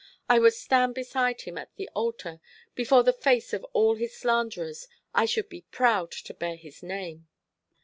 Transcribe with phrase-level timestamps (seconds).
[0.27, 2.41] "I would stand beside him at the altar,
[2.73, 4.87] before the face of all his slanderers.
[5.13, 7.27] I should be proud to bear his name."